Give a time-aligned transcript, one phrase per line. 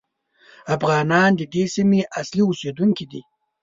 [0.75, 3.21] افغانان د دې سیمې اصلي اوسېدونکي دي.